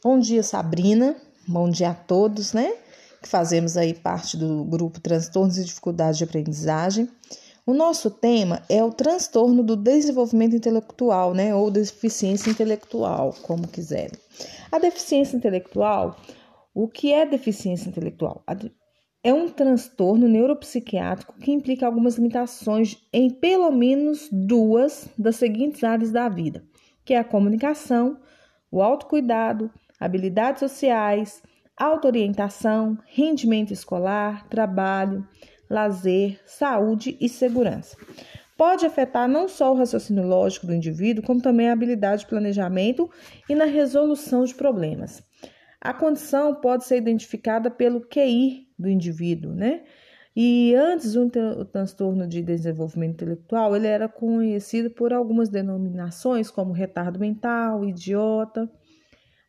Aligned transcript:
Bom 0.00 0.20
dia, 0.20 0.44
Sabrina. 0.44 1.16
Bom 1.44 1.68
dia 1.68 1.90
a 1.90 1.94
todos, 1.94 2.52
né? 2.52 2.72
Que 3.20 3.28
fazemos 3.28 3.76
aí 3.76 3.92
parte 3.92 4.36
do 4.36 4.62
grupo 4.62 5.00
Transtornos 5.00 5.58
e 5.58 5.64
Dificuldades 5.64 6.18
de 6.18 6.22
Aprendizagem. 6.22 7.08
O 7.66 7.74
nosso 7.74 8.08
tema 8.08 8.62
é 8.68 8.82
o 8.82 8.92
transtorno 8.92 9.60
do 9.60 9.74
desenvolvimento 9.74 10.54
intelectual, 10.54 11.34
né? 11.34 11.52
Ou 11.52 11.68
deficiência 11.68 12.48
intelectual, 12.48 13.34
como 13.42 13.66
quiserem. 13.66 14.16
A 14.70 14.78
deficiência 14.78 15.36
intelectual, 15.36 16.16
o 16.72 16.86
que 16.86 17.12
é 17.12 17.26
deficiência 17.26 17.88
intelectual? 17.88 18.44
É 19.24 19.34
um 19.34 19.48
transtorno 19.48 20.28
neuropsiquiátrico 20.28 21.36
que 21.40 21.50
implica 21.50 21.84
algumas 21.84 22.14
limitações 22.14 22.98
em 23.12 23.28
pelo 23.30 23.72
menos 23.72 24.28
duas 24.30 25.08
das 25.18 25.34
seguintes 25.34 25.82
áreas 25.82 26.12
da 26.12 26.28
vida, 26.28 26.64
que 27.04 27.14
é 27.14 27.18
a 27.18 27.24
comunicação, 27.24 28.16
o 28.70 28.80
autocuidado, 28.80 29.68
habilidades 29.98 30.60
sociais, 30.60 31.42
autoorientação, 31.76 32.98
rendimento 33.06 33.72
escolar, 33.72 34.48
trabalho, 34.48 35.26
lazer, 35.68 36.40
saúde 36.44 37.16
e 37.20 37.28
segurança. 37.28 37.96
Pode 38.56 38.84
afetar 38.84 39.28
não 39.28 39.46
só 39.46 39.72
o 39.72 39.76
raciocínio 39.76 40.26
lógico 40.26 40.66
do 40.66 40.74
indivíduo, 40.74 41.22
como 41.22 41.40
também 41.40 41.68
a 41.68 41.72
habilidade 41.72 42.22
de 42.22 42.28
planejamento 42.28 43.08
e 43.48 43.54
na 43.54 43.64
resolução 43.64 44.44
de 44.44 44.54
problemas. 44.54 45.22
A 45.80 45.94
condição 45.94 46.56
pode 46.56 46.84
ser 46.84 46.96
identificada 46.96 47.70
pelo 47.70 48.00
QI 48.00 48.66
do 48.76 48.88
indivíduo, 48.88 49.52
né? 49.52 49.84
E 50.34 50.74
antes 50.74 51.14
o, 51.14 51.26
o 51.26 51.64
transtorno 51.64 52.26
de 52.26 52.42
desenvolvimento 52.42 53.14
intelectual, 53.14 53.76
ele 53.76 53.86
era 53.86 54.08
conhecido 54.08 54.90
por 54.90 55.12
algumas 55.12 55.48
denominações 55.48 56.50
como 56.50 56.72
retardo 56.72 57.18
mental, 57.18 57.84
idiota, 57.84 58.70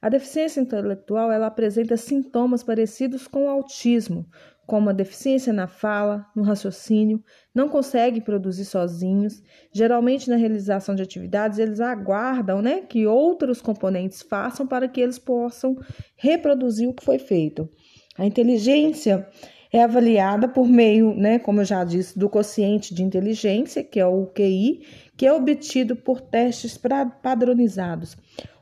a 0.02 0.08
deficiência 0.08 0.62
intelectual 0.62 1.31
ela 1.31 1.48
apresenta 1.48 1.98
sintomas 1.98 2.63
parecidos 2.63 3.27
com 3.27 3.45
o 3.45 3.50
autismo, 3.50 4.25
como 4.66 4.89
a 4.89 4.94
deficiência 4.94 5.52
na 5.52 5.67
fala, 5.67 6.25
no 6.36 6.44
raciocínio, 6.44 7.23
não 7.53 7.67
conseguem 7.67 8.22
produzir 8.22 8.66
sozinhos. 8.66 9.42
Geralmente, 9.73 10.30
na 10.30 10.36
realização 10.36 10.94
de 10.94 11.02
atividades, 11.02 11.58
eles 11.58 11.81
aguardam 11.81 12.61
né, 12.61 12.81
que 12.81 13.08
outros 13.08 13.61
componentes 13.61 14.22
façam 14.22 14.67
para 14.67 14.88
que 14.88 15.02
eles 15.02 15.17
possam 15.17 15.75
reproduzir 16.16 16.88
o 16.88 16.94
que 16.94 17.03
foi 17.03 17.17
feito. 17.17 17.67
A 18.16 18.25
inteligência 18.27 19.27
é 19.73 19.83
avaliada 19.83 20.47
por 20.47 20.67
meio, 20.67 21.16
né, 21.16 21.39
como 21.39 21.61
eu 21.61 21.66
já 21.66 21.83
disse, 21.83 22.17
do 22.17 22.30
quociente 22.30 22.94
de 22.94 23.03
inteligência, 23.03 23.83
que 23.83 24.00
é 24.00 24.05
o 24.05 24.27
QI, 24.27 24.86
que 25.17 25.25
é 25.25 25.33
obtido 25.33 25.95
por 25.95 26.22
testes 26.22 26.80
padronizados. 27.22 28.16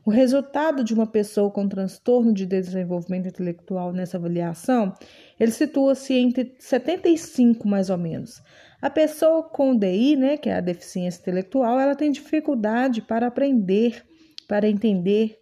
O 0.08 0.09
resultado 0.09 0.86
de 0.86 0.94
uma 0.94 1.05
pessoa 1.05 1.52
com 1.52 1.67
transtorno 1.67 2.33
de 2.33 2.45
desenvolvimento 2.45 3.27
intelectual 3.27 3.91
nessa 3.91 4.16
avaliação, 4.16 4.94
ele 5.38 5.52
situa-se 5.52 6.14
entre 6.14 6.55
75 6.59 7.67
mais 7.67 7.89
ou 7.89 7.97
menos. 7.97 8.41
A 8.81 8.89
pessoa 8.89 9.44
com 9.44 9.75
DI, 9.75 10.16
né, 10.16 10.38
que 10.38 10.47
é 10.47 10.55
a 10.55 10.61
deficiência 10.61 11.19
intelectual, 11.19 11.77
ela 11.77 11.94
tem 11.94 12.09
dificuldade 12.09 13.02
para 13.02 13.27
aprender, 13.27 14.02
para 14.47 14.69
entender 14.69 15.38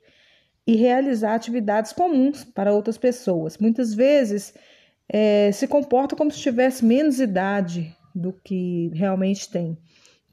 e 0.66 0.75
realizar 0.75 1.35
atividades 1.35 1.94
comuns 1.94 2.44
para 2.44 2.73
outras 2.73 2.97
pessoas. 2.97 3.59
Muitas 3.59 3.94
vezes 3.94 4.52
é, 5.07 5.52
se 5.52 5.67
comporta 5.67 6.16
como 6.16 6.31
se 6.31 6.39
tivesse 6.39 6.83
menos 6.83 7.19
idade 7.19 7.95
do 8.16 8.33
que 8.33 8.89
realmente 8.95 9.47
tem. 9.47 9.77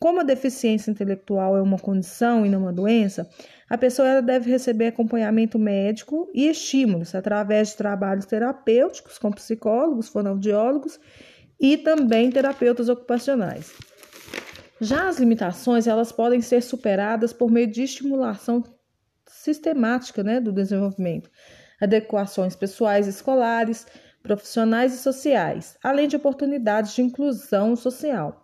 Como 0.03 0.19
a 0.19 0.25
deficiência 0.25 0.91
intelectual 0.91 1.57
é 1.57 1.63
uma 1.63 1.79
condição 1.79 2.45
e 2.45 2.49
não 2.49 2.63
uma 2.63 2.73
doença, 2.73 3.31
a 3.71 3.79
pessoa 3.79 4.21
deve 4.21 4.51
receber 4.51 4.89
acompanhamento 4.89 5.61
médico 5.61 6.29
e 6.35 6.49
estímulos 6.49 7.15
através 7.15 7.69
de 7.69 7.77
trabalhos 7.77 8.27
terapêuticos 8.27 9.17
com 9.17 9.31
psicólogos, 9.31 10.09
fonoaudiólogos 10.09 10.99
e 11.61 11.77
também 11.77 12.33
terapeutas 12.33 12.89
ocupacionais. 12.89 13.73
Já 14.81 15.07
as 15.07 15.21
limitações, 15.21 15.87
elas 15.87 16.11
podem 16.11 16.41
ser 16.41 16.63
superadas 16.65 17.33
por 17.33 17.49
meio 17.49 17.69
de 17.69 17.85
estimulação 17.85 18.65
sistemática 19.29 20.25
né, 20.25 20.41
do 20.41 20.51
desenvolvimento, 20.51 21.31
adequações 21.81 22.57
pessoais, 22.57 23.07
escolares, 23.07 23.87
profissionais 24.21 24.95
e 24.95 24.99
sociais, 24.99 25.79
além 25.81 26.09
de 26.09 26.17
oportunidades 26.17 26.93
de 26.93 27.03
inclusão 27.03 27.77
social. 27.77 28.43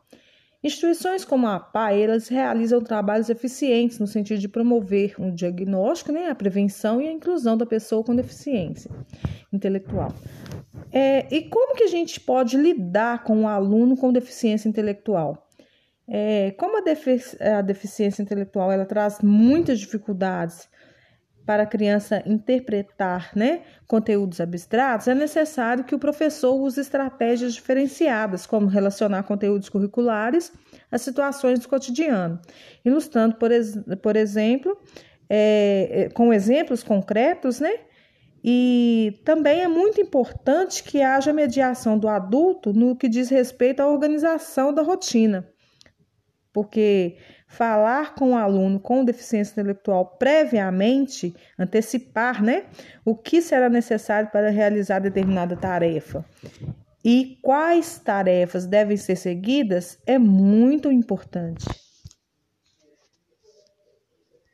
Instituições 0.62 1.24
como 1.24 1.46
a 1.46 1.54
APA, 1.54 1.92
elas 1.92 2.26
realizam 2.26 2.80
trabalhos 2.80 3.30
eficientes 3.30 4.00
no 4.00 4.08
sentido 4.08 4.40
de 4.40 4.48
promover 4.48 5.14
um 5.18 5.32
diagnóstico, 5.32 6.10
né, 6.10 6.28
a 6.28 6.34
prevenção 6.34 7.00
e 7.00 7.06
a 7.06 7.12
inclusão 7.12 7.56
da 7.56 7.64
pessoa 7.64 8.02
com 8.02 8.14
deficiência 8.14 8.90
intelectual. 9.52 10.12
É, 10.90 11.32
e 11.32 11.42
como 11.42 11.76
que 11.76 11.84
a 11.84 11.88
gente 11.88 12.18
pode 12.18 12.56
lidar 12.56 13.22
com 13.22 13.36
um 13.36 13.48
aluno 13.48 13.96
com 13.96 14.12
deficiência 14.12 14.68
intelectual? 14.68 15.46
É, 16.08 16.52
como 16.52 16.78
a, 16.78 16.80
defici 16.80 17.40
a 17.40 17.60
deficiência 17.60 18.22
intelectual 18.22 18.72
ela 18.72 18.86
traz 18.86 19.20
muitas 19.20 19.78
dificuldades 19.78 20.68
para 21.48 21.62
a 21.62 21.66
criança 21.66 22.22
interpretar 22.26 23.30
né, 23.34 23.62
conteúdos 23.86 24.38
abstratos, 24.38 25.08
é 25.08 25.14
necessário 25.14 25.82
que 25.82 25.94
o 25.94 25.98
professor 25.98 26.54
use 26.54 26.78
estratégias 26.78 27.54
diferenciadas, 27.54 28.44
como 28.44 28.66
relacionar 28.66 29.22
conteúdos 29.22 29.70
curriculares 29.70 30.52
às 30.92 31.00
situações 31.00 31.58
do 31.58 31.66
cotidiano, 31.66 32.38
ilustrando, 32.84 33.36
por, 33.36 33.50
ex 33.50 33.78
por 34.02 34.14
exemplo, 34.14 34.78
é, 35.26 35.88
é, 35.90 36.08
com 36.10 36.34
exemplos 36.34 36.82
concretos, 36.82 37.60
né? 37.60 37.80
E 38.44 39.18
também 39.24 39.62
é 39.62 39.68
muito 39.68 40.02
importante 40.02 40.84
que 40.84 41.00
haja 41.00 41.32
mediação 41.32 41.98
do 41.98 42.08
adulto 42.08 42.74
no 42.74 42.94
que 42.94 43.08
diz 43.08 43.30
respeito 43.30 43.80
à 43.80 43.88
organização 43.88 44.70
da 44.70 44.82
rotina, 44.82 45.48
porque 46.52 47.16
falar 47.48 48.14
com 48.14 48.32
o 48.32 48.36
aluno 48.36 48.78
com 48.78 49.04
deficiência 49.04 49.52
intelectual 49.52 50.04
previamente, 50.18 51.34
antecipar 51.58 52.42
né, 52.42 52.66
o 53.04 53.16
que 53.16 53.40
será 53.40 53.68
necessário 53.68 54.30
para 54.30 54.50
realizar 54.50 55.00
determinada 55.00 55.56
tarefa 55.56 56.24
e 57.04 57.38
quais 57.42 57.98
tarefas 57.98 58.66
devem 58.66 58.96
ser 58.96 59.16
seguidas 59.16 59.98
é 60.06 60.18
muito 60.18 60.92
importante. 60.92 61.66